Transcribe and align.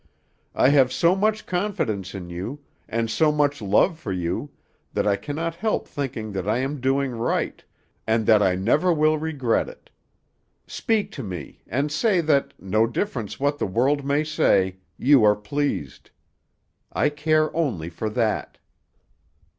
I 0.55 0.69
have 0.69 0.91
so 0.91 1.15
much 1.15 1.45
confidence 1.45 2.15
in 2.15 2.31
you, 2.31 2.61
and 2.89 3.07
so 3.07 3.31
much 3.31 3.61
love 3.61 3.99
for 3.99 4.11
you, 4.11 4.49
that 4.93 5.05
I 5.05 5.15
cannot 5.15 5.53
help 5.53 5.87
thinking 5.87 6.31
that 6.31 6.49
I 6.49 6.57
am 6.57 6.81
doing 6.81 7.11
right, 7.11 7.63
and 8.07 8.25
that 8.25 8.41
I 8.41 8.55
never 8.55 8.91
will 8.91 9.19
regret 9.19 9.69
it. 9.69 9.91
Speak 10.65 11.11
to 11.11 11.21
me, 11.21 11.61
and 11.67 11.91
say 11.91 12.19
that, 12.19 12.55
no 12.59 12.87
difference 12.87 13.39
what 13.39 13.59
the 13.59 13.67
world 13.67 14.03
may 14.03 14.23
say, 14.23 14.77
you 14.97 15.23
are 15.23 15.35
pleased; 15.35 16.09
I 16.91 17.09
care 17.09 17.55
only 17.55 17.89
for 17.91 18.09
that." 18.09 18.57